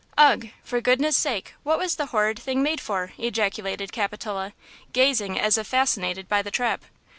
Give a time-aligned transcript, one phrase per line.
[0.17, 0.49] "Ugh!
[0.63, 4.53] for goodness' sake what was the horrid thing made for?" ejaculated Capitola,
[4.93, 6.81] gazing as if fascinated by the trap.